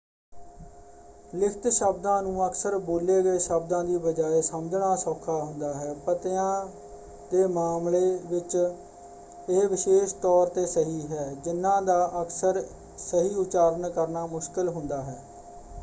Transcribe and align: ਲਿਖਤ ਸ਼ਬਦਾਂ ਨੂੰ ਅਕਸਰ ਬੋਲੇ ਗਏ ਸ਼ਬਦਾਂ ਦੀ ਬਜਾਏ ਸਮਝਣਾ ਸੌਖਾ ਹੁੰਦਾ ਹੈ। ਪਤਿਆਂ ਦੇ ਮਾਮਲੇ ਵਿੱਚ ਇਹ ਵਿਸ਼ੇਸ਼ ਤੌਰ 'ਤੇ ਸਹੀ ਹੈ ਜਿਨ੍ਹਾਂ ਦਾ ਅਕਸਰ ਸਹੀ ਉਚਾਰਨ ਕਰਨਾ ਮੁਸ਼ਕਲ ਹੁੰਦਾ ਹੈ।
ਲਿਖਤ 1.33 1.67
ਸ਼ਬਦਾਂ 1.67 2.21
ਨੂੰ 2.23 2.45
ਅਕਸਰ 2.47 2.77
ਬੋਲੇ 2.77 3.21
ਗਏ 3.23 3.37
ਸ਼ਬਦਾਂ 3.39 3.83
ਦੀ 3.83 3.97
ਬਜਾਏ 3.97 4.41
ਸਮਝਣਾ 4.41 4.95
ਸੌਖਾ 4.95 5.37
ਹੁੰਦਾ 5.43 5.73
ਹੈ। 5.73 5.93
ਪਤਿਆਂ 6.05 6.67
ਦੇ 7.31 7.45
ਮਾਮਲੇ 7.47 8.03
ਵਿੱਚ 8.25 8.55
ਇਹ 9.49 9.67
ਵਿਸ਼ੇਸ਼ 9.67 10.15
ਤੌਰ 10.15 10.47
'ਤੇ 10.47 10.65
ਸਹੀ 10.65 11.05
ਹੈ 11.07 11.33
ਜਿਨ੍ਹਾਂ 11.43 11.81
ਦਾ 11.81 12.05
ਅਕਸਰ 12.21 12.63
ਸਹੀ 12.97 13.35
ਉਚਾਰਨ 13.35 13.89
ਕਰਨਾ 13.89 14.25
ਮੁਸ਼ਕਲ 14.25 14.69
ਹੁੰਦਾ 14.69 15.01
ਹੈ। 15.01 15.17